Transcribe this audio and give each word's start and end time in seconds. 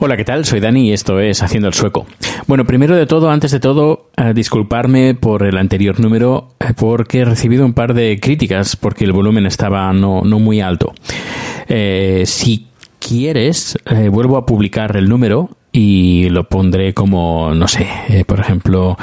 Hola, 0.00 0.16
¿qué 0.16 0.24
tal? 0.24 0.44
Soy 0.44 0.58
Dani 0.58 0.88
y 0.88 0.92
esto 0.92 1.20
es 1.20 1.44
Haciendo 1.44 1.68
el 1.68 1.74
Sueco. 1.74 2.06
Bueno, 2.48 2.64
primero 2.64 2.96
de 2.96 3.06
todo, 3.06 3.30
antes 3.30 3.52
de 3.52 3.60
todo, 3.60 4.10
eh, 4.16 4.32
disculparme 4.34 5.14
por 5.14 5.44
el 5.44 5.56
anterior 5.56 6.00
número 6.00 6.48
eh, 6.58 6.72
porque 6.76 7.20
he 7.20 7.24
recibido 7.24 7.64
un 7.64 7.72
par 7.72 7.94
de 7.94 8.18
críticas 8.18 8.74
porque 8.74 9.04
el 9.04 9.12
volumen 9.12 9.46
estaba 9.46 9.92
no, 9.92 10.22
no 10.22 10.40
muy 10.40 10.60
alto. 10.60 10.92
Eh, 11.68 12.24
si 12.26 12.66
quieres, 12.98 13.78
vuelvo 14.10 14.38
a 14.38 14.44
publicar 14.44 14.96
el 14.96 15.08
número 15.08 15.50
y 15.76 16.28
lo 16.30 16.44
pondré 16.44 16.94
como, 16.94 17.52
no 17.52 17.66
sé, 17.66 17.88
eh, 18.08 18.24
por 18.24 18.38
ejemplo, 18.38 18.96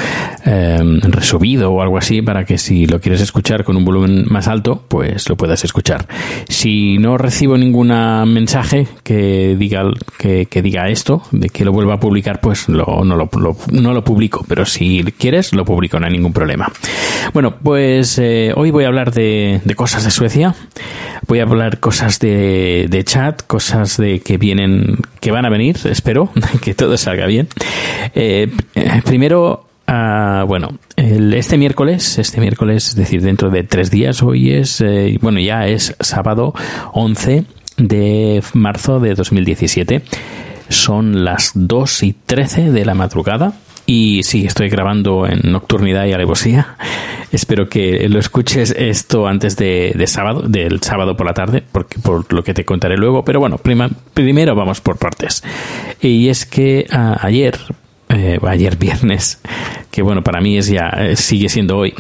eh, 0.45 0.80
resubido 1.02 1.69
o 1.69 1.81
algo 1.81 1.97
así 1.97 2.22
para 2.22 2.45
que 2.45 2.58
si 2.58 2.86
lo 2.86 3.02
quieres 3.02 3.19
escuchar 3.19 3.66
con 3.66 3.75
un 3.75 3.83
volumen 3.83 4.23
más 4.30 4.47
alto, 4.47 4.81
pues 4.88 5.28
lo 5.28 5.36
puedas 5.36 5.66
escuchar. 5.66 6.08
Si 6.47 6.97
no 6.97 7.17
recibo 7.17 7.58
ningún 7.58 7.89
mensaje 8.33 8.88
que 9.03 9.58
diga, 9.59 9.83
que, 10.17 10.47
diga 10.63 10.88
esto, 10.88 11.23
de 11.31 11.50
que 11.50 11.66
lo 11.66 11.73
vuelva 11.73 11.95
a 11.95 12.00
publicar, 12.00 12.39
pues 12.39 12.69
lo, 12.69 13.03
no, 13.03 13.17
lo, 13.17 13.30
lo- 13.38 13.58
no 13.73 13.94
lo 13.94 14.03
publico, 14.06 14.45
pero 14.47 14.66
si 14.66 15.03
quieres, 15.17 15.52
lo 15.52 15.66
publico, 15.66 16.00
no 16.00 16.06
hay 16.06 16.13
ningún 16.13 16.31
problema. 16.31 16.72
Bueno, 17.33 17.56
pues 17.61 18.17
eh, 18.17 18.53
hoy 18.56 18.72
voy 18.72 18.85
a 18.85 18.88
hablar 18.88 19.11
de, 19.11 19.59
de 19.66 19.75
cosas 19.75 20.06
de 20.06 20.11
Suecia, 20.11 20.56
voy 21.31 21.39
a 21.39 21.43
hablar 21.43 21.79
cosas 21.79 22.19
de, 22.19 22.87
de 22.89 23.03
chat, 23.05 23.41
cosas 23.47 23.95
de 23.95 24.19
que 24.19 24.35
vienen, 24.37 24.97
que 25.21 25.31
van 25.31 25.45
a 25.45 25.49
venir, 25.49 25.77
espero 25.85 26.29
que 26.61 26.73
todo 26.73 26.97
salga 26.97 27.25
bien. 27.25 27.47
Eh, 28.13 28.51
primero, 29.05 29.65
ah, 29.88 30.43
bueno, 30.45 30.77
el- 30.97 31.33
este 31.33 31.57
miércoles, 31.57 32.17
este 32.19 32.41
miércoles, 32.41 32.89
es 32.89 32.95
decir, 32.97 33.21
dentro 33.21 33.49
de 33.49 33.63
tres 33.63 33.89
días, 33.89 34.21
hoy 34.21 34.51
es, 34.51 34.81
eh, 34.81 35.17
bueno, 35.21 35.39
ya 35.39 35.67
es 35.67 35.95
sábado 36.01 36.53
11 36.91 37.45
de 37.77 38.44
marzo 38.53 39.00
de 39.00 39.16
2017. 39.16 40.01
Son 40.67 41.23
las 41.23 41.51
2 41.56 42.03
y 42.03 42.11
13 42.11 42.72
de 42.73 42.83
la 42.83 42.94
madrugada. 42.94 43.53
Y 43.94 44.24
sí, 44.24 44.46
estoy 44.46 44.69
grabando 44.69 45.28
en 45.28 45.52
nocturnidad 45.52 46.06
y 46.06 46.13
alevosía. 46.13 46.78
Espero 47.34 47.68
que 47.68 48.07
lo 48.07 48.19
escuches 48.19 48.74
esto 48.78 49.28
antes 49.28 49.57
de, 49.57 49.91
de 49.94 50.07
sábado, 50.07 50.44
del 50.47 50.81
sábado 50.81 51.18
por 51.18 51.25
la 51.25 51.34
tarde, 51.34 51.62
porque 51.74 52.00
por 52.00 52.31
lo 52.31 52.41
que 52.41 52.53
te 52.53 52.63
contaré 52.63 52.96
luego. 52.96 53.25
Pero 53.25 53.41
bueno, 53.41 53.57
prima- 53.57 53.90
primero 54.13 54.56
vamos 54.56 54.80
por 54.80 54.97
partes. 54.97 55.44
Y 56.00 56.30
es 56.30 56.46
que 56.46 56.85
ah, 56.90 57.18
ayer, 57.22 57.57
eh, 58.13 58.39
ayer 58.47 58.77
viernes, 58.77 59.39
que 59.89 60.01
bueno, 60.01 60.22
para 60.23 60.41
mí 60.41 60.57
es 60.57 60.67
ya, 60.67 60.89
eh, 60.89 61.16
sigue 61.16 61.49
siendo 61.49 61.77
hoy. 61.77 61.94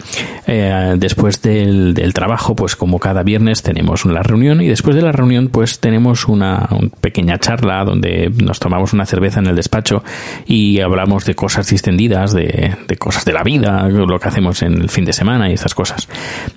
Eh, 0.47 0.95
después 0.97 1.41
del, 1.41 1.93
del 1.93 2.13
trabajo, 2.13 2.55
pues 2.55 2.75
como 2.75 2.99
cada 2.99 3.23
viernes 3.23 3.63
tenemos 3.63 4.05
una 4.05 4.21
reunión 4.21 4.61
y 4.61 4.67
después 4.67 4.95
de 4.95 5.01
la 5.01 5.11
reunión, 5.11 5.47
pues 5.47 5.79
tenemos 5.79 6.27
una, 6.27 6.67
una 6.71 6.89
pequeña 7.01 7.37
charla 7.37 7.83
donde 7.85 8.31
nos 8.43 8.59
tomamos 8.59 8.93
una 8.93 9.05
cerveza 9.05 9.39
en 9.39 9.47
el 9.47 9.55
despacho 9.55 10.03
y 10.45 10.81
hablamos 10.81 11.25
de 11.25 11.35
cosas 11.35 11.69
distendidas, 11.69 12.33
de, 12.33 12.75
de 12.87 12.97
cosas 12.97 13.25
de 13.25 13.33
la 13.33 13.43
vida, 13.43 13.87
lo 13.87 14.19
que 14.19 14.27
hacemos 14.27 14.61
en 14.61 14.73
el 14.81 14.89
fin 14.89 15.05
de 15.05 15.13
semana 15.13 15.49
y 15.49 15.53
estas 15.53 15.75
cosas. 15.75 16.07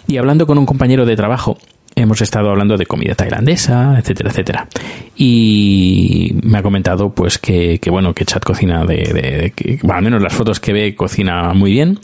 Y 0.07 0.17
hablando 0.17 0.47
con 0.47 0.59
un 0.59 0.67
compañero 0.67 1.07
de 1.07 1.17
trabajo, 1.17 1.59
hemos 1.97 2.21
estado 2.21 2.51
hablando 2.51 2.77
de 2.77 2.87
comida 2.87 3.15
tailandesa, 3.15 3.97
etcétera, 3.99 4.31
etcétera. 4.31 4.69
Y 5.17 6.35
me 6.43 6.59
ha 6.59 6.63
comentado 6.63 7.11
pues 7.15 7.39
que, 7.39 7.79
que 7.79 7.91
bueno, 7.91 8.15
que 8.15 8.25
Chat 8.25 8.43
cocina 8.45 8.85
de, 8.85 8.97
de- 8.97 9.53
que, 9.55 9.79
bueno, 9.83 9.95
al 9.99 10.05
menos 10.05 10.23
las 10.23 10.35
fotos 10.35 10.61
que 10.61 10.73
ve 10.73 10.95
cocina 10.95 11.53
muy 11.55 11.73
bien 11.73 11.99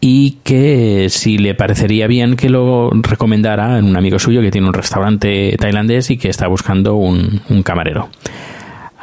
y 0.00 0.38
que 0.44 1.06
si 1.08 1.38
le 1.38 1.54
parecería 1.54 2.06
bien 2.06 2.36
que 2.36 2.50
lo 2.50 2.90
recomendara 2.90 3.78
en 3.78 3.86
un 3.86 3.96
amigo 3.96 4.18
suyo 4.18 4.42
que 4.42 4.50
tiene 4.50 4.66
un 4.68 4.74
restaurante 4.74 5.56
tailandés 5.58 6.10
y 6.10 6.18
que 6.18 6.28
está 6.28 6.46
buscando 6.46 6.94
un 6.94 7.62
camarero. 7.64 8.08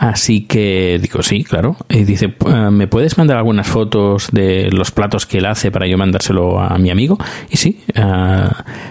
Así 0.01 0.47
que 0.47 0.97
digo, 0.99 1.21
sí, 1.21 1.43
claro. 1.43 1.75
Y 1.87 2.05
dice, 2.05 2.33
"Eh, 2.47 2.71
¿me 2.71 2.87
puedes 2.87 3.19
mandar 3.19 3.37
algunas 3.37 3.67
fotos 3.67 4.29
de 4.31 4.67
los 4.71 4.89
platos 4.89 5.27
que 5.27 5.37
él 5.37 5.45
hace 5.45 5.69
para 5.69 5.85
yo 5.85 5.95
mandárselo 5.95 6.59
a 6.59 6.75
mi 6.79 6.89
amigo? 6.89 7.19
Y 7.51 7.57
sí, 7.57 7.81
eh, 7.93 8.47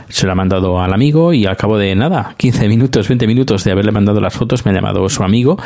se 0.08 0.26
lo 0.26 0.30
ha 0.30 0.34
mandado 0.36 0.80
al 0.80 0.94
amigo 0.94 1.32
y 1.32 1.46
al 1.46 1.56
cabo 1.56 1.78
de 1.78 1.96
nada, 1.96 2.36
15 2.36 2.68
minutos, 2.68 3.08
20 3.08 3.26
minutos 3.26 3.64
de 3.64 3.72
haberle 3.72 3.90
mandado 3.90 4.20
las 4.20 4.34
fotos, 4.34 4.64
me 4.64 4.70
ha 4.70 4.74
llamado 4.74 5.08
su 5.08 5.24
amigo 5.24 5.58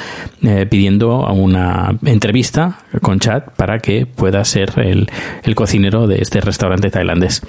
eh, 0.42 0.64
pidiendo 0.64 1.26
una 1.26 1.94
entrevista 2.06 2.78
con 3.02 3.20
chat 3.20 3.50
para 3.50 3.80
que 3.80 4.06
pueda 4.06 4.42
ser 4.46 4.72
el 4.78 5.54
cocinero 5.54 6.06
de 6.06 6.22
este 6.22 6.40
restaurante 6.40 6.88
tailandés. 6.90 7.42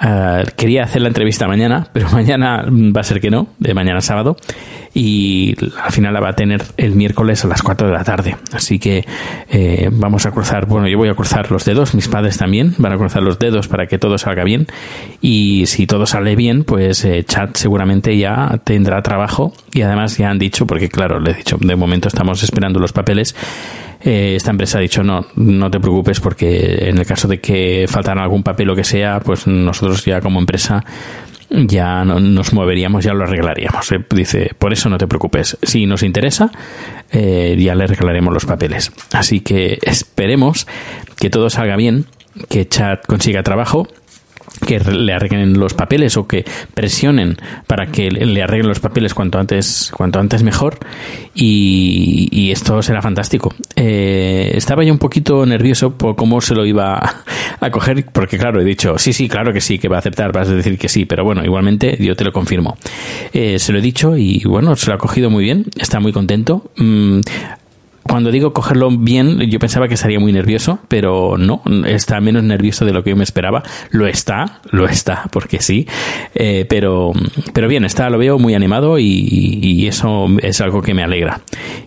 Ah, 0.00 0.44
quería 0.56 0.84
hacer 0.84 1.02
la 1.02 1.08
entrevista 1.08 1.48
mañana, 1.48 1.88
pero 1.92 2.08
mañana 2.10 2.64
va 2.68 3.00
a 3.00 3.04
ser 3.04 3.20
que 3.20 3.30
no, 3.30 3.48
de 3.58 3.74
mañana 3.74 4.00
sábado, 4.00 4.36
y 4.94 5.56
al 5.82 5.92
final 5.92 6.14
la 6.14 6.20
va 6.20 6.30
a 6.30 6.32
tener 6.34 6.62
el 6.76 6.94
miércoles 6.94 7.44
a 7.44 7.48
las 7.48 7.62
4 7.62 7.88
de 7.88 7.92
la 7.92 8.04
tarde. 8.04 8.36
Así 8.52 8.78
que 8.78 9.04
eh, 9.50 9.88
vamos 9.92 10.24
a 10.26 10.30
cruzar, 10.30 10.66
bueno, 10.66 10.86
yo 10.86 10.98
voy 10.98 11.08
a 11.08 11.14
cruzar 11.14 11.50
los 11.50 11.64
dedos, 11.64 11.94
mis 11.94 12.06
padres 12.06 12.38
también 12.38 12.74
van 12.78 12.92
a 12.92 12.96
cruzar 12.96 13.22
los 13.22 13.38
dedos 13.40 13.66
para 13.66 13.86
que 13.86 13.98
todo 13.98 14.18
salga 14.18 14.44
bien, 14.44 14.68
y 15.20 15.64
si 15.66 15.86
todo 15.88 16.06
sale 16.06 16.36
bien, 16.36 16.62
pues 16.62 17.04
eh, 17.04 17.24
Chat 17.24 17.56
seguramente 17.56 18.16
ya 18.16 18.60
tendrá 18.62 19.02
trabajo, 19.02 19.52
y 19.72 19.82
además 19.82 20.16
ya 20.16 20.30
han 20.30 20.38
dicho, 20.38 20.64
porque 20.66 20.88
claro, 20.88 21.18
le 21.18 21.32
he 21.32 21.34
dicho, 21.34 21.56
de 21.60 21.74
momento 21.74 22.06
estamos 22.06 22.42
esperando 22.44 22.78
los 22.78 22.92
papeles, 22.92 23.34
eh, 24.02 24.34
esta 24.36 24.50
empresa 24.50 24.78
ha 24.78 24.80
dicho 24.80 25.02
no, 25.02 25.26
no 25.36 25.70
te 25.70 25.80
preocupes 25.80 26.20
porque 26.20 26.88
en 26.88 26.98
el 26.98 27.06
caso 27.06 27.26
de 27.28 27.40
que 27.40 27.86
faltara 27.88 28.22
algún 28.22 28.42
papel 28.42 28.70
o 28.70 28.76
que 28.76 28.84
sea, 28.84 29.20
pues 29.20 29.46
nosotros 29.46 30.04
ya 30.04 30.20
como 30.20 30.38
empresa 30.40 30.84
ya 31.50 32.04
no- 32.04 32.20
nos 32.20 32.52
moveríamos, 32.52 33.04
ya 33.04 33.14
lo 33.14 33.24
arreglaríamos. 33.24 33.90
Eh, 33.92 34.04
Dice, 34.10 34.50
por 34.58 34.72
eso 34.72 34.88
no 34.90 34.98
te 34.98 35.06
preocupes. 35.06 35.56
Si 35.62 35.86
nos 35.86 36.02
interesa, 36.02 36.50
eh, 37.10 37.56
ya 37.58 37.74
le 37.74 37.84
arreglaremos 37.84 38.34
los 38.34 38.44
papeles. 38.44 38.92
Así 39.12 39.40
que 39.40 39.78
esperemos 39.82 40.66
que 41.18 41.30
todo 41.30 41.48
salga 41.48 41.76
bien, 41.76 42.04
que 42.50 42.68
Chat 42.68 43.06
consiga 43.06 43.42
trabajo 43.42 43.88
que 44.66 44.80
le 44.80 45.12
arreglen 45.12 45.58
los 45.58 45.74
papeles 45.74 46.16
o 46.16 46.26
que 46.26 46.44
presionen 46.74 47.36
para 47.66 47.86
que 47.86 48.10
le 48.10 48.42
arreglen 48.42 48.68
los 48.68 48.80
papeles 48.80 49.14
cuanto 49.14 49.38
antes 49.38 49.92
cuanto 49.94 50.18
antes 50.18 50.42
mejor. 50.42 50.78
Y, 51.34 52.48
esto 52.48 52.82
será 52.82 53.02
fantástico. 53.02 53.54
Eh, 53.76 54.52
estaba 54.54 54.82
yo 54.82 54.92
un 54.92 54.98
poquito 54.98 55.44
nervioso 55.44 55.96
por 55.96 56.16
cómo 56.16 56.40
se 56.40 56.54
lo 56.54 56.64
iba 56.64 56.94
a, 56.94 57.24
a 57.60 57.70
coger 57.70 58.06
porque 58.10 58.38
claro 58.38 58.60
he 58.60 58.64
dicho 58.64 58.96
sí 58.98 59.12
sí 59.12 59.28
claro 59.28 59.52
que 59.52 59.60
sí 59.60 59.78
que 59.78 59.88
va 59.88 59.96
a 59.96 59.98
aceptar 59.98 60.32
vas 60.32 60.48
a 60.48 60.54
decir 60.54 60.78
que 60.78 60.88
sí 60.88 61.04
pero 61.04 61.24
bueno 61.24 61.44
igualmente 61.44 61.96
yo 62.00 62.16
te 62.16 62.24
lo 62.24 62.32
confirmo. 62.32 62.76
Eh, 63.32 63.58
se 63.58 63.72
lo 63.72 63.78
he 63.78 63.82
dicho 63.82 64.16
y 64.16 64.42
bueno 64.44 64.76
se 64.76 64.88
lo 64.88 64.94
ha 64.94 64.98
cogido 64.98 65.30
muy 65.30 65.44
bien 65.44 65.66
está 65.78 66.00
muy 66.00 66.12
contento. 66.12 66.70
Mm, 66.76 67.20
cuando 68.08 68.30
digo 68.30 68.52
cogerlo 68.52 68.90
bien, 68.90 69.38
yo 69.50 69.58
pensaba 69.58 69.86
que 69.86 69.94
estaría 69.94 70.18
muy 70.18 70.32
nervioso, 70.32 70.78
pero 70.88 71.36
no, 71.38 71.62
está 71.86 72.20
menos 72.20 72.42
nervioso 72.42 72.84
de 72.84 72.92
lo 72.92 73.04
que 73.04 73.10
yo 73.10 73.16
me 73.16 73.24
esperaba. 73.24 73.62
Lo 73.90 74.06
está, 74.06 74.60
lo 74.70 74.86
está, 74.86 75.24
porque 75.30 75.60
sí, 75.60 75.86
eh, 76.34 76.66
pero, 76.68 77.12
pero 77.52 77.68
bien, 77.68 77.84
está, 77.84 78.10
lo 78.10 78.18
veo 78.18 78.38
muy 78.38 78.54
animado 78.54 78.98
y, 78.98 79.86
eso 79.88 80.26
es 80.42 80.60
algo 80.60 80.82
que 80.82 80.92
me 80.92 81.02
alegra. 81.02 81.40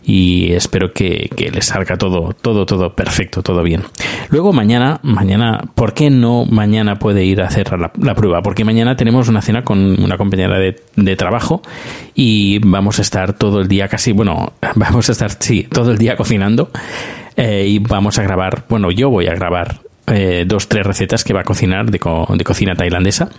Y 0.04 0.54
espero 0.54 0.94
que, 0.94 1.30
que 1.36 1.52
le 1.52 1.62
salga 1.62 1.98
todo, 1.98 2.34
todo, 2.42 2.66
todo 2.66 2.96
perfecto, 2.96 3.44
todo 3.44 3.62
bien. 3.64 3.84
Luego 4.30 4.54
mañana, 4.54 5.00
mañana, 5.04 5.62
¿por 5.76 5.94
qué 5.94 6.10
no 6.10 6.46
mañana 6.46 6.98
puede 6.98 7.26
ir 7.26 7.42
a 7.42 7.48
hacer 7.48 7.72
la, 7.78 8.16
prueba? 8.16 8.42
Porque 8.42 8.64
mañana 8.64 8.96
tenemos 8.96 9.28
una 9.28 9.42
cena 9.42 9.64
con 9.64 10.02
una 10.02 10.18
compañera 10.18 10.58
de, 10.58 10.82
de 10.96 11.16
trabajo 11.16 11.62
y 12.16 12.60
vamos 12.60 13.00
a 13.00 13.02
estar 13.02 13.34
todo 13.34 13.62
el 13.62 13.68
día 13.68 13.88
casi, 13.88 14.12
bueno, 14.12 14.54
vamos 14.76 15.10
a 15.10 15.12
estar, 15.12 15.32
sí, 15.32 15.68
todo 15.72 15.92
el 15.92 15.98
día 15.98 16.11
cocinando 16.16 16.72
eh, 17.36 17.66
y 17.68 17.80
vamos 17.80 18.20
a 18.20 18.24
grabar, 18.24 18.66
bueno, 18.70 18.92
yo 18.92 19.10
voy 19.10 19.28
a 19.28 19.34
grabar 19.34 19.80
eh, 20.08 20.46
dos, 20.48 20.68
tres 20.68 20.86
recetas 20.86 21.24
que 21.24 21.34
va 21.34 21.42
a 21.42 21.44
cocinar 21.44 21.86
de, 21.86 22.00
de 22.00 22.44
cocina 22.44 22.76
tailandesa. 22.76 23.30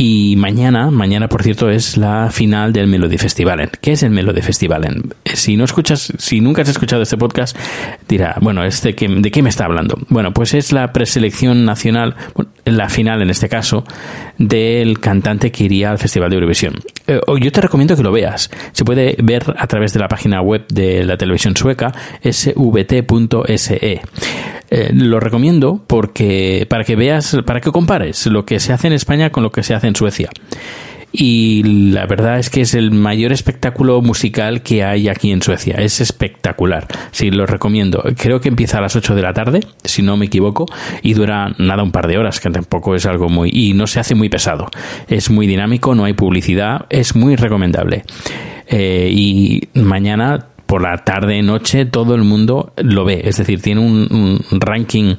Y 0.00 0.36
mañana, 0.36 0.92
mañana 0.92 1.28
por 1.28 1.42
cierto, 1.42 1.70
es 1.70 1.96
la 1.96 2.30
final 2.30 2.72
del 2.72 2.86
Melody 2.86 3.18
Festivalen. 3.18 3.68
¿Qué 3.80 3.92
es 3.92 4.04
el 4.04 4.10
Melody 4.10 4.42
Festivalen? 4.42 5.12
Si 5.24 5.56
no 5.56 5.64
escuchas, 5.64 6.12
si 6.18 6.40
nunca 6.40 6.62
has 6.62 6.68
escuchado 6.68 7.02
este 7.02 7.16
podcast, 7.16 7.56
dirá, 8.08 8.36
bueno, 8.40 8.62
este 8.62 8.94
¿de 8.96 9.30
qué 9.32 9.42
me 9.42 9.48
está 9.48 9.64
hablando? 9.64 9.98
Bueno, 10.08 10.32
pues 10.32 10.54
es 10.54 10.70
la 10.70 10.92
preselección 10.92 11.64
nacional, 11.64 12.14
la 12.76 12.88
final 12.88 13.22
en 13.22 13.30
este 13.30 13.48
caso, 13.48 13.84
del 14.36 15.00
cantante 15.00 15.50
que 15.50 15.64
iría 15.64 15.90
al 15.90 15.98
Festival 15.98 16.30
de 16.30 16.36
Eurovisión. 16.36 16.74
Eh, 17.06 17.20
yo 17.40 17.52
te 17.52 17.60
recomiendo 17.60 17.96
que 17.96 18.02
lo 18.02 18.12
veas. 18.12 18.50
Se 18.72 18.84
puede 18.84 19.16
ver 19.22 19.54
a 19.56 19.66
través 19.66 19.92
de 19.92 20.00
la 20.00 20.08
página 20.08 20.40
web 20.42 20.66
de 20.68 21.04
la 21.04 21.16
televisión 21.16 21.56
sueca, 21.56 21.92
svt.se. 22.22 24.00
Eh, 24.70 24.90
lo 24.92 25.18
recomiendo 25.18 25.82
porque 25.86 26.66
para 26.68 26.84
que 26.84 26.94
veas, 26.94 27.38
para 27.46 27.60
que 27.60 27.72
compares 27.72 28.26
lo 28.26 28.44
que 28.44 28.60
se 28.60 28.72
hace 28.72 28.88
en 28.88 28.92
España 28.92 29.30
con 29.30 29.42
lo 29.42 29.50
que 29.50 29.62
se 29.62 29.74
hace 29.74 29.86
en 29.86 29.96
Suecia. 29.96 30.28
Y 31.12 31.62
la 31.92 32.06
verdad 32.06 32.38
es 32.38 32.50
que 32.50 32.60
es 32.60 32.74
el 32.74 32.90
mayor 32.90 33.32
espectáculo 33.32 34.02
musical 34.02 34.62
que 34.62 34.84
hay 34.84 35.08
aquí 35.08 35.32
en 35.32 35.42
Suecia. 35.42 35.76
Es 35.76 36.00
espectacular. 36.00 36.86
Sí, 37.12 37.30
lo 37.30 37.46
recomiendo. 37.46 38.04
Creo 38.16 38.40
que 38.40 38.48
empieza 38.48 38.78
a 38.78 38.80
las 38.80 38.94
8 38.94 39.14
de 39.14 39.22
la 39.22 39.32
tarde, 39.32 39.60
si 39.84 40.02
no 40.02 40.16
me 40.16 40.26
equivoco, 40.26 40.66
y 41.02 41.14
dura 41.14 41.54
nada 41.58 41.82
un 41.82 41.92
par 41.92 42.08
de 42.08 42.18
horas, 42.18 42.40
que 42.40 42.50
tampoco 42.50 42.94
es 42.94 43.06
algo 43.06 43.28
muy... 43.28 43.50
y 43.52 43.72
no 43.72 43.86
se 43.86 44.00
hace 44.00 44.14
muy 44.14 44.28
pesado. 44.28 44.68
Es 45.08 45.30
muy 45.30 45.46
dinámico, 45.46 45.94
no 45.94 46.04
hay 46.04 46.12
publicidad, 46.12 46.86
es 46.90 47.16
muy 47.16 47.36
recomendable. 47.36 48.04
Eh, 48.66 49.10
y 49.10 49.68
mañana 49.74 50.46
por 50.68 50.82
la 50.82 50.98
tarde, 50.98 51.40
noche, 51.40 51.86
todo 51.86 52.14
el 52.14 52.24
mundo 52.24 52.74
lo 52.76 53.06
ve. 53.06 53.22
Es 53.24 53.38
decir, 53.38 53.62
tiene 53.62 53.80
un, 53.80 54.38
ranking 54.50 55.14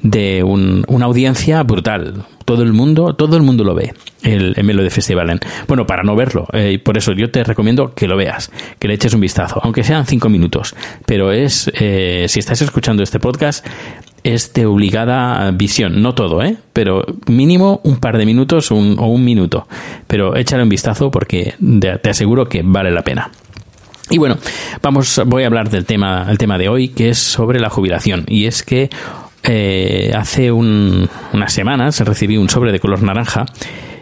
de 0.00 0.42
una 0.42 1.04
audiencia 1.04 1.62
brutal. 1.62 2.24
Todo 2.46 2.62
el 2.62 2.72
mundo, 2.72 3.14
todo 3.14 3.36
el 3.36 3.42
mundo 3.42 3.64
lo 3.64 3.74
ve, 3.74 3.92
el, 4.24 4.54
el 4.56 4.64
Melody 4.64 4.90
Festival. 4.90 5.40
Bueno, 5.68 5.86
para 5.86 6.02
no 6.02 6.16
verlo, 6.16 6.46
eh, 6.52 6.78
por 6.78 6.98
eso 6.98 7.12
yo 7.12 7.30
te 7.30 7.44
recomiendo 7.44 7.94
que 7.94 8.08
lo 8.08 8.16
veas, 8.16 8.50
que 8.78 8.88
le 8.88 8.94
eches 8.94 9.14
un 9.14 9.20
vistazo, 9.20 9.60
aunque 9.62 9.84
sean 9.84 10.06
cinco 10.06 10.28
minutos. 10.28 10.74
Pero 11.06 11.30
es, 11.30 11.70
eh, 11.74 12.26
si 12.28 12.40
estás 12.40 12.60
escuchando 12.62 13.02
este 13.02 13.20
podcast, 13.20 13.64
es 14.24 14.52
de 14.54 14.66
obligada 14.66 15.50
visión, 15.50 16.02
no 16.02 16.14
todo, 16.14 16.42
¿eh? 16.42 16.56
pero 16.72 17.04
mínimo 17.26 17.80
un 17.84 17.98
par 17.98 18.16
de 18.16 18.24
minutos 18.24 18.72
o 18.72 18.76
un 18.76 19.24
minuto. 19.24 19.68
Pero 20.06 20.34
échale 20.34 20.62
un 20.62 20.68
vistazo 20.70 21.10
porque 21.10 21.54
te 21.80 22.10
aseguro 22.10 22.48
que 22.48 22.62
vale 22.64 22.90
la 22.90 23.02
pena. 23.02 23.30
Y 24.10 24.18
bueno, 24.18 24.36
vamos, 24.82 25.20
voy 25.26 25.44
a 25.44 25.46
hablar 25.46 25.70
del 25.70 25.86
tema, 25.86 26.26
el 26.28 26.36
tema 26.38 26.58
de 26.58 26.68
hoy, 26.68 26.88
que 26.88 27.08
es 27.10 27.18
sobre 27.18 27.58
la 27.58 27.70
jubilación. 27.70 28.24
Y 28.28 28.46
es 28.46 28.62
que 28.62 28.90
eh, 29.42 30.12
hace 30.16 30.52
unas 30.52 31.52
semanas 31.52 32.00
recibí 32.00 32.36
un 32.36 32.48
sobre 32.48 32.72
de 32.72 32.80
color 32.80 33.02
naranja 33.02 33.46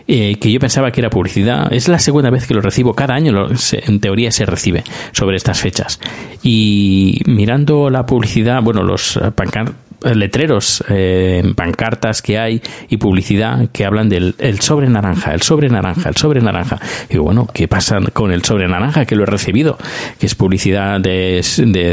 eh, 0.06 0.37
que 0.37 0.50
yo 0.50 0.60
pensaba 0.60 0.90
que 0.90 1.00
era 1.00 1.10
publicidad. 1.10 1.72
Es 1.72 1.88
la 1.88 1.99
segunda 1.99 2.31
vez 2.31 2.46
que 2.46 2.54
lo 2.54 2.60
recibo. 2.60 2.94
Cada 2.94 3.14
año, 3.14 3.49
en 3.72 4.00
teoría, 4.00 4.31
se 4.31 4.46
recibe 4.46 4.84
sobre 5.12 5.37
estas 5.37 5.60
fechas. 5.60 6.00
Y 6.43 7.20
mirando 7.26 7.90
la 7.90 8.06
publicidad, 8.06 8.62
bueno, 8.62 8.82
los 8.82 9.19
pancartas 9.34 9.81
letreros, 10.04 10.84
eh, 10.88 11.52
pancartas 11.54 12.22
que 12.22 12.38
hay 12.38 12.62
y 12.88 12.96
publicidad 12.96 13.69
que 13.70 13.84
hablan 13.84 14.08
del 14.08 14.34
el 14.38 14.60
sobre 14.60 14.88
naranja, 14.88 15.34
el 15.34 15.43
sobre 15.43 15.69
naranja, 15.69 16.08
el 16.08 16.16
sobre 16.16 16.40
naranja. 16.40 16.81
Y 17.08 17.19
bueno, 17.19 17.46
¿qué 17.52 17.69
pasa 17.69 17.99
con 18.12 18.32
el 18.32 18.44
sobre 18.44 18.69
naranja 18.69 19.04
que 19.04 19.16
lo 19.16 19.25
he 19.25 19.26
recibido? 19.26 19.78
¿Que 20.19 20.26
es 20.26 20.34
publicidad 20.34 21.00
de, 21.00 21.40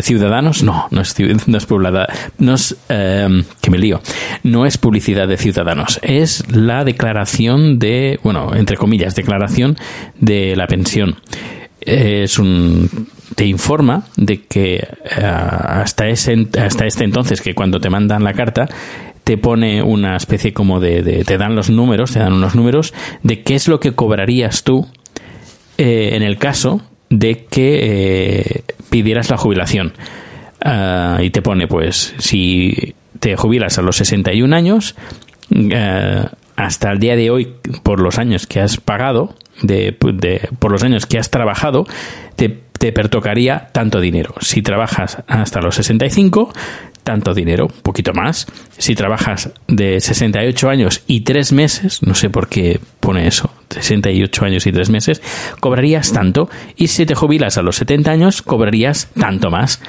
ciudadanos? 0.02 0.64
No, 0.64 0.88
no 0.92 1.02
es, 1.02 1.16
no 1.48 1.58
no 2.40 2.54
es, 2.54 2.78
eh, 2.90 3.44
que 3.62 3.70
me 3.70 3.78
lío, 3.78 4.02
no 4.44 4.66
es 4.66 4.78
publicidad 4.78 5.28
de 5.28 5.38
ciudadanos, 5.38 6.00
es 6.02 6.44
la 6.52 6.84
declaración 6.84 7.80
de, 7.80 8.20
bueno, 8.24 8.56
entre 8.56 8.78
comillas, 8.78 9.16
declaración 9.16 9.78
de 10.20 10.56
la 10.56 10.68
pensión. 10.68 11.16
Es 11.82 12.38
un 12.40 13.10
te 13.36 13.46
informa 13.46 14.04
de 14.16 14.46
que 14.46 14.76
eh, 14.76 15.24
hasta, 15.24 16.08
ese, 16.08 16.48
hasta 16.60 16.86
este 16.86 17.04
entonces, 17.04 17.42
que 17.42 17.54
cuando 17.54 17.80
te 17.80 17.90
mandan 17.90 18.24
la 18.24 18.34
carta, 18.34 18.68
te 19.24 19.38
pone 19.38 19.84
una 19.84 20.16
especie 20.16 20.54
como 20.54 20.80
de, 20.80 21.24
te 21.26 21.38
dan 21.38 21.56
los 21.56 21.70
números, 21.70 22.14
te 22.14 22.20
dan 22.20 22.34
unos 22.34 22.56
números 22.56 22.94
de 23.24 23.44
qué 23.44 23.56
es 23.56 23.68
lo 23.68 23.80
que 23.80 23.94
cobrarías 23.94 24.64
tú 24.64 24.88
eh, 25.78 26.12
en 26.14 26.24
el 26.24 26.38
caso 26.38 26.82
de 27.10 27.46
que 27.46 27.80
eh, 27.82 28.64
pidieras 28.90 29.30
la 29.30 29.38
jubilación. 29.38 29.94
Ah, 30.62 31.20
y 31.22 31.30
te 31.30 31.42
pone, 31.42 31.68
pues, 31.68 32.14
si 32.18 32.96
te 33.20 33.36
jubilas 33.36 33.78
a 33.78 33.82
los 33.82 33.98
61 33.98 34.54
años, 34.56 34.96
hasta 36.56 36.92
el 36.92 37.00
día 37.00 37.16
de 37.16 37.30
hoy, 37.30 37.54
por 37.84 38.02
los 38.02 38.18
años 38.20 38.46
que 38.46 38.60
has 38.60 38.78
pagado, 38.78 39.36
de, 39.62 39.96
por 40.60 40.72
los 40.72 40.84
años 40.84 41.06
que 41.06 41.18
has 41.18 41.30
trabajado, 41.30 41.86
te 42.36 42.50
te 42.80 42.92
pertocaría 42.92 43.68
tanto 43.72 44.00
dinero. 44.00 44.34
Si 44.42 44.64
trabajas 44.64 45.20
hasta 45.28 45.62
los 45.62 45.76
65, 45.76 46.52
tanto 47.04 47.34
dinero, 47.34 47.66
un 47.68 47.82
poquito 47.82 48.14
más. 48.14 48.48
Si 48.78 48.96
trabajas 48.96 49.52
de 49.68 50.00
68 50.00 50.70
años 50.70 51.04
y 51.06 51.22
3 51.22 51.54
meses, 51.54 52.02
no 52.02 52.16
sé 52.16 52.30
por 52.30 52.48
qué 52.48 52.80
pone 53.00 53.28
eso, 53.28 53.52
68 53.70 54.46
años 54.46 54.66
y 54.66 54.72
3 54.72 54.90
meses, 54.90 55.22
cobrarías 55.60 56.12
tanto. 56.14 56.50
Y 56.76 56.88
si 56.88 57.06
te 57.06 57.16
jubilas 57.16 57.58
a 57.58 57.62
los 57.62 57.76
70 57.76 58.12
años, 58.12 58.42
cobrarías 58.42 59.10
tanto 59.20 59.52
más. 59.52 59.82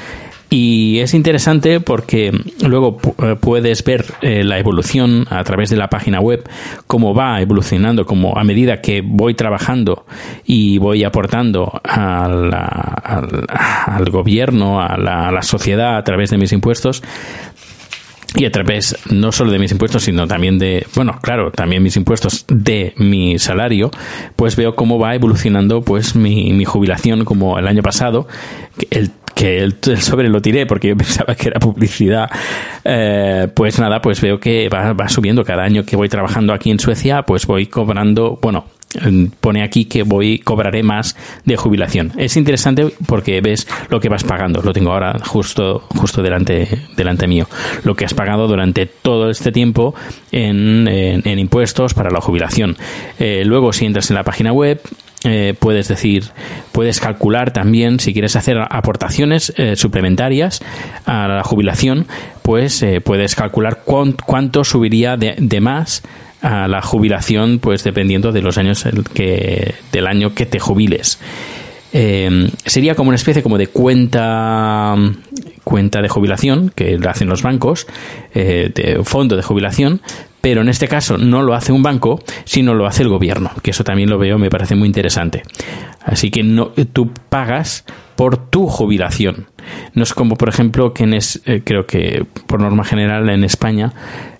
Y 0.52 0.98
es 0.98 1.14
interesante 1.14 1.78
porque 1.78 2.32
luego 2.66 2.98
eh, 3.22 3.36
puedes 3.40 3.84
ver 3.84 4.04
eh, 4.20 4.42
la 4.42 4.58
evolución 4.58 5.24
a 5.30 5.44
través 5.44 5.70
de 5.70 5.76
la 5.76 5.88
página 5.88 6.20
web, 6.20 6.42
cómo 6.88 7.14
va 7.14 7.40
evolucionando, 7.40 8.04
como 8.04 8.36
a 8.36 8.42
medida 8.42 8.80
que 8.80 9.00
voy 9.00 9.34
trabajando 9.34 10.04
y 10.44 10.78
voy 10.78 11.04
aportando 11.04 11.80
al, 11.84 12.52
al, 12.52 14.10
gobierno, 14.10 14.80
a 14.80 14.96
la, 14.96 15.28
a 15.28 15.32
la 15.32 15.42
sociedad 15.42 15.96
a 15.96 16.02
través 16.02 16.30
de 16.30 16.38
mis 16.38 16.52
impuestos, 16.52 17.00
y 18.36 18.44
a 18.44 18.50
través 18.50 18.96
no 19.10 19.32
solo 19.32 19.50
de 19.50 19.58
mis 19.58 19.72
impuestos, 19.72 20.04
sino 20.04 20.26
también 20.26 20.58
de, 20.58 20.86
bueno, 20.94 21.18
claro, 21.20 21.50
también 21.50 21.82
mis 21.82 21.96
impuestos 21.96 22.44
de 22.48 22.94
mi 22.96 23.38
salario, 23.38 23.90
pues 24.36 24.54
veo 24.56 24.76
cómo 24.76 24.98
va 24.98 25.14
evolucionando 25.14 25.82
pues 25.82 26.14
mi, 26.14 26.52
mi 26.52 26.64
jubilación 26.64 27.24
como 27.24 27.58
el 27.58 27.66
año 27.66 27.82
pasado, 27.82 28.28
el 28.90 29.10
que 29.34 29.58
el, 29.58 29.76
sobre 30.00 30.28
lo 30.28 30.40
tiré 30.40 30.66
porque 30.66 30.88
yo 30.88 30.96
pensaba 30.98 31.34
que 31.34 31.48
era 31.48 31.60
publicidad, 31.60 32.30
eh, 32.84 33.48
pues 33.54 33.78
nada, 33.78 34.00
pues 34.00 34.20
veo 34.20 34.38
que 34.38 34.68
va, 34.68 34.92
va 34.92 35.08
subiendo 35.08 35.44
cada 35.44 35.62
año 35.62 35.84
que 35.84 35.96
voy 35.96 36.08
trabajando 36.08 36.52
aquí 36.52 36.70
en 36.70 36.78
Suecia, 36.78 37.22
pues 37.22 37.46
voy 37.46 37.66
cobrando, 37.66 38.38
bueno, 38.40 38.66
pone 39.40 39.62
aquí 39.62 39.84
que 39.84 40.02
voy 40.02 40.38
cobraré 40.38 40.82
más 40.82 41.16
de 41.44 41.56
jubilación. 41.56 42.12
Es 42.16 42.36
interesante 42.36 42.92
porque 43.06 43.40
ves 43.40 43.68
lo 43.88 44.00
que 44.00 44.08
vas 44.08 44.24
pagando. 44.24 44.62
Lo 44.62 44.72
tengo 44.72 44.92
ahora 44.92 45.18
justo 45.24 45.80
justo 45.96 46.22
delante 46.22 46.68
delante 46.96 47.26
mío. 47.26 47.46
Lo 47.84 47.94
que 47.94 48.04
has 48.04 48.14
pagado 48.14 48.48
durante 48.48 48.86
todo 48.86 49.30
este 49.30 49.52
tiempo 49.52 49.94
en, 50.32 50.88
en, 50.88 51.38
impuestos 51.38 51.94
para 51.94 52.10
la 52.10 52.20
jubilación. 52.20 52.76
Eh, 53.18 53.42
luego 53.44 53.72
si 53.72 53.86
entras 53.86 54.10
en 54.10 54.16
la 54.16 54.24
página 54.24 54.52
web 54.52 54.80
eh, 55.24 55.54
puedes 55.58 55.88
decir, 55.88 56.24
puedes 56.72 57.00
calcular 57.00 57.52
también 57.52 58.00
si 58.00 58.12
quieres 58.12 58.36
hacer 58.36 58.58
aportaciones 58.58 59.52
eh, 59.56 59.76
suplementarias 59.76 60.60
a 61.04 61.28
la 61.28 61.42
jubilación, 61.44 62.06
pues 62.42 62.84
puedes 63.04 63.34
calcular 63.34 63.82
cuánto 63.84 64.64
subiría 64.64 65.16
de, 65.16 65.34
de 65.38 65.60
más 65.60 66.02
a 66.42 66.68
la 66.68 66.82
jubilación, 66.82 67.58
pues 67.58 67.84
dependiendo 67.84 68.32
de 68.32 68.42
los 68.42 68.58
años 68.58 68.84
que, 69.12 69.74
del 69.92 70.06
año 70.06 70.34
que 70.34 70.46
te 70.46 70.58
jubiles. 70.58 71.18
Eh, 71.92 72.50
sería 72.64 72.94
como 72.94 73.08
una 73.08 73.16
especie 73.16 73.42
como 73.42 73.58
de 73.58 73.66
cuenta 73.66 74.94
cuenta 75.64 76.00
de 76.00 76.08
jubilación 76.08 76.72
que 76.74 76.98
hacen 77.08 77.28
los 77.28 77.42
bancos, 77.42 77.86
eh, 78.34 78.70
de 78.74 79.04
fondo 79.04 79.36
de 79.36 79.42
jubilación, 79.42 80.00
pero 80.40 80.60
en 80.62 80.68
este 80.68 80.88
caso 80.88 81.18
no 81.18 81.42
lo 81.42 81.54
hace 81.54 81.72
un 81.72 81.82
banco, 81.82 82.22
sino 82.44 82.74
lo 82.74 82.86
hace 82.86 83.02
el 83.02 83.08
gobierno, 83.08 83.50
que 83.62 83.70
eso 83.70 83.84
también 83.84 84.10
lo 84.10 84.18
veo, 84.18 84.38
me 84.38 84.50
parece 84.50 84.74
muy 84.74 84.86
interesante. 84.86 85.42
Así 86.02 86.30
que 86.30 86.42
no, 86.42 86.72
tú 86.92 87.12
pagas 87.28 87.84
por 88.16 88.36
tu 88.36 88.66
jubilación. 88.66 89.46
No 89.94 90.02
es 90.02 90.14
como, 90.14 90.36
por 90.36 90.48
ejemplo, 90.48 90.92
que 90.92 91.04
en 91.04 91.14
es, 91.14 91.42
eh, 91.46 91.62
creo 91.64 91.86
que 91.86 92.24
por 92.46 92.60
norma 92.60 92.84
general 92.84 93.28
en 93.28 93.44
España 93.44 93.92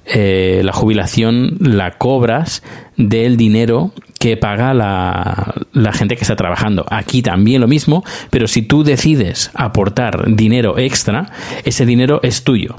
eh, 0.07 0.63
la 0.65 0.73
jubilación 0.73 1.57
la 1.61 1.93
cobras 1.93 2.63
del 2.97 3.37
dinero 3.37 3.93
que 4.19 4.37
paga 4.37 4.75
la, 4.75 5.55
la, 5.73 5.93
gente 5.93 6.17
que 6.17 6.23
está 6.23 6.37
trabajando. 6.37 6.85
Aquí 6.91 7.23
también 7.23 7.61
lo 7.61 7.69
mismo, 7.69 8.05
pero 8.31 8.49
si 8.49 8.63
tú 8.63 8.83
decides 8.83 9.51
aportar 9.55 10.35
dinero 10.35 10.79
extra, 10.79 11.31
ese 11.65 11.87
dinero 11.87 12.21
es 12.23 12.45
tuyo. 12.45 12.77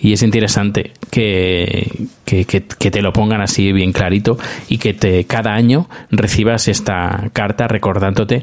Y 0.00 0.12
es 0.12 0.22
interesante 0.22 0.92
que, 1.10 1.90
que, 2.24 2.90
te 2.90 3.02
lo 3.02 3.12
pongan 3.12 3.40
así 3.40 3.72
bien 3.72 3.92
clarito 3.92 4.38
y 4.68 4.78
que 4.78 4.94
te, 4.94 5.24
cada 5.24 5.54
año 5.54 5.88
recibas 6.10 6.68
esta 6.68 7.30
carta 7.32 7.68
recordándote 7.68 8.42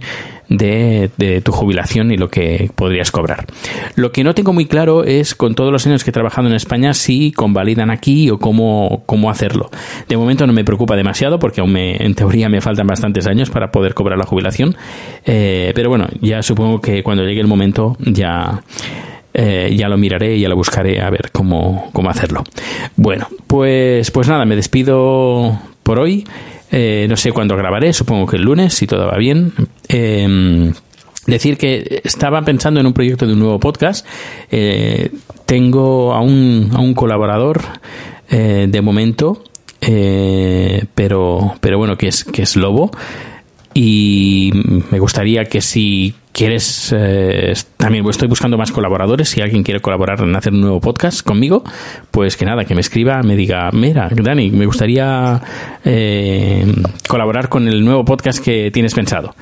de, 0.49 1.09
de, 1.17 1.41
tu 1.41 1.51
jubilación 1.51 2.11
y 2.11 2.17
lo 2.17 2.29
que 2.29 2.69
podrías 2.75 3.11
cobrar. 3.11 3.45
Lo 3.95 4.11
que 4.11 4.23
no 4.23 4.35
tengo 4.35 4.53
muy 4.53 4.65
claro 4.65 5.03
es 5.03 5.33
con 5.33 5.55
todos 5.55 5.71
los 5.71 5.85
años 5.87 6.03
que 6.03 6.11
he 6.11 6.13
trabajado 6.13 6.47
en 6.47 6.53
España 6.53 6.93
si 6.93 7.31
convalidan 7.31 7.89
aquí 7.89 8.29
o 8.29 8.37
cómo, 8.37 9.03
cómo 9.05 9.29
hacerlo. 9.29 9.69
De 10.07 10.17
momento 10.17 10.45
no 10.45 10.53
me 10.53 10.63
preocupa 10.63 10.95
demasiado 10.95 11.39
porque 11.39 11.61
aún 11.61 11.73
me, 11.73 11.97
en 11.97 12.13
teoría 12.15 12.49
me 12.49 12.61
faltan 12.61 12.87
bastantes 12.87 13.27
años 13.27 13.49
para 13.49 13.71
poder 13.71 13.93
cobrar 13.93 14.17
la 14.17 14.25
jubilación. 14.25 14.75
Eh, 15.25 15.71
pero 15.75 15.89
bueno, 15.89 16.07
ya 16.21 16.43
supongo 16.43 16.79
que 16.81 17.01
cuando 17.03 17.23
llegue 17.23 17.41
el 17.41 17.47
momento 17.47 17.97
ya 17.99 18.61
eh, 19.37 19.75
ya 19.75 19.89
lo 19.89 19.97
miraré 19.97 20.39
ya 20.39 20.47
lo 20.47 20.55
buscaré 20.55 21.01
a 21.01 21.09
ver 21.09 21.29
cómo, 21.33 21.89
cómo 21.91 22.09
hacerlo. 22.09 22.43
Bueno, 22.95 23.27
pues, 23.47 24.09
pues 24.11 24.29
nada, 24.29 24.45
me 24.45 24.55
despido 24.55 25.59
por 25.83 25.99
hoy. 25.99 26.25
Eh, 26.71 27.05
no 27.09 27.17
sé 27.17 27.33
cuándo 27.33 27.57
grabaré, 27.57 27.91
supongo 27.91 28.27
que 28.27 28.37
el 28.37 28.43
lunes, 28.43 28.73
si 28.73 28.87
todo 28.87 29.07
va 29.07 29.17
bien. 29.17 29.51
Em, 29.89 30.73
decir 31.27 31.57
que 31.57 32.01
estaba 32.05 32.41
pensando 32.43 32.79
en 32.79 32.85
un 32.85 32.93
proyecto 32.93 33.27
de 33.27 33.33
un 33.33 33.39
nuevo 33.39 33.59
podcast. 33.59 34.07
Eh, 34.49 35.11
tengo 35.45 36.13
a 36.13 36.21
un, 36.21 36.71
a 36.73 36.79
un 36.79 36.93
colaborador 36.93 37.61
de 38.29 38.81
momento, 38.81 39.43
pero, 39.79 41.55
pero 41.59 41.77
bueno, 41.77 41.97
que 41.97 42.07
es, 42.07 42.23
que 42.23 42.41
es 42.41 42.55
Lobo. 42.55 42.89
Y 43.73 44.51
me 44.91 44.99
gustaría 44.99 45.45
que 45.45 45.61
si 45.61 46.15
quieres, 46.35 46.93
eh, 46.95 47.53
también 47.77 48.07
estoy 48.09 48.27
buscando 48.27 48.57
más 48.57 48.71
colaboradores. 48.71 49.29
Si 49.29 49.41
alguien 49.41 49.63
quiere 49.63 49.79
colaborar 49.79 50.21
en 50.21 50.35
hacer 50.35 50.51
un 50.51 50.61
nuevo 50.61 50.81
podcast 50.81 51.25
conmigo, 51.25 51.63
pues 52.11 52.35
que 52.35 52.45
nada, 52.45 52.65
que 52.65 52.75
me 52.75 52.81
escriba, 52.81 53.23
me 53.23 53.37
diga, 53.37 53.69
mira, 53.71 54.09
Dani, 54.11 54.51
me 54.51 54.65
gustaría 54.65 55.41
eh, 55.85 56.65
colaborar 57.07 57.47
con 57.47 57.69
el 57.69 57.85
nuevo 57.85 58.03
podcast 58.03 58.43
que 58.43 58.69
tienes 58.69 58.93
pensado. 58.93 59.33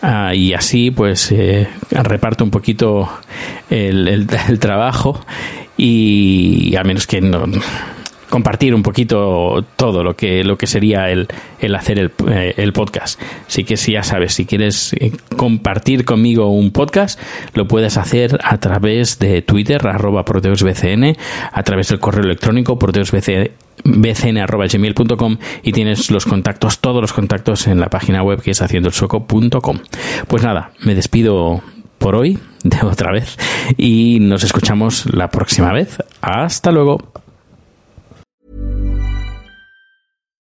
Ah, 0.00 0.34
y 0.34 0.54
así, 0.54 0.92
pues, 0.92 1.32
eh, 1.32 1.66
reparto 1.90 2.44
un 2.44 2.50
poquito 2.50 3.10
el, 3.68 4.06
el 4.06 4.58
trabajo 4.60 5.20
y 5.76 6.76
a 6.76 6.84
menos 6.84 7.08
que 7.08 7.20
no 7.20 7.44
compartir 8.28 8.74
un 8.74 8.82
poquito 8.82 9.64
todo 9.76 10.02
lo 10.02 10.16
que, 10.16 10.42
lo 10.44 10.58
que 10.58 10.66
sería 10.66 11.10
el, 11.10 11.28
el 11.60 11.74
hacer 11.74 11.98
el, 11.98 12.12
eh, 12.28 12.54
el, 12.56 12.72
podcast. 12.72 13.20
Así 13.46 13.64
que 13.64 13.76
si 13.76 13.92
ya 13.92 14.02
sabes, 14.02 14.32
si 14.34 14.46
quieres 14.46 14.94
eh, 14.94 15.12
compartir 15.36 16.04
conmigo 16.04 16.50
un 16.50 16.70
podcast, 16.70 17.20
lo 17.54 17.68
puedes 17.68 17.96
hacer 17.96 18.38
a 18.42 18.58
través 18.58 19.18
de 19.18 19.42
Twitter, 19.42 19.86
arroba 19.86 20.24
proteusbcn, 20.24 21.16
a 21.52 21.62
través 21.62 21.88
del 21.88 22.00
correo 22.00 22.24
electrónico 22.24 22.78
proteusbcn.gmail.com 22.78 25.38
y 25.62 25.72
tienes 25.72 26.10
los 26.10 26.24
contactos, 26.26 26.80
todos 26.80 27.00
los 27.00 27.12
contactos 27.12 27.66
en 27.66 27.80
la 27.80 27.88
página 27.88 28.22
web 28.22 28.40
que 28.42 28.52
es 28.52 28.62
haciendoelsoco.com. 28.62 29.78
Pues 30.28 30.42
nada, 30.42 30.70
me 30.80 30.94
despido 30.94 31.62
por 31.98 32.14
hoy, 32.14 32.38
de 32.62 32.78
otra 32.82 33.12
vez, 33.12 33.38
y 33.76 34.18
nos 34.20 34.44
escuchamos 34.44 35.06
la 35.14 35.30
próxima 35.30 35.72
vez. 35.72 35.98
Hasta 36.20 36.72
luego. 36.72 36.98